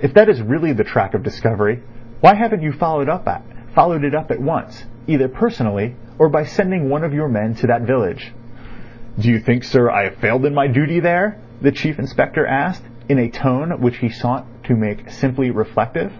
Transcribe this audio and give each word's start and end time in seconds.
If 0.00 0.12
that 0.14 0.28
is 0.28 0.42
really 0.42 0.72
the 0.72 0.82
track 0.82 1.14
of 1.14 1.22
discovery, 1.22 1.78
why 2.20 2.34
haven't 2.34 2.62
you 2.62 2.72
followed 2.72 3.06
it 3.06 4.14
up 4.14 4.30
at 4.32 4.40
once, 4.40 4.86
either 5.06 5.28
personally 5.28 5.94
or 6.18 6.28
by 6.28 6.42
sending 6.42 6.88
one 6.90 7.04
of 7.04 7.14
your 7.14 7.28
men 7.28 7.54
to 7.54 7.68
that 7.68 7.82
village?" 7.82 8.34
"Do 9.20 9.28
you 9.30 9.38
think, 9.38 9.62
sir, 9.62 9.88
I 9.88 10.02
have 10.06 10.16
failed 10.16 10.44
in 10.46 10.52
my 10.52 10.66
duty 10.66 10.98
there?" 10.98 11.36
the 11.60 11.70
Chief 11.70 12.00
Inspector 12.00 12.44
asked, 12.44 12.82
in 13.08 13.20
a 13.20 13.28
tone 13.30 13.80
which 13.80 13.98
he 13.98 14.08
sought 14.08 14.48
to 14.64 14.74
make 14.74 15.08
simply 15.10 15.52
reflective. 15.52 16.12